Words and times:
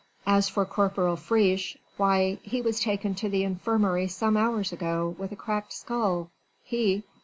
As 0.25 0.49
for 0.49 0.65
Corporal 0.65 1.15
Friche, 1.15 1.77
why! 1.95 2.39
he 2.41 2.59
was 2.59 2.79
taken 2.79 3.13
to 3.13 3.29
the 3.29 3.43
infirmary 3.43 4.07
some 4.07 4.35
hours 4.35 4.71
ago 4.73 5.13
with 5.19 5.31
a 5.31 5.35
cracked 5.35 5.73
skull, 5.73 6.31
he...." 6.63 7.03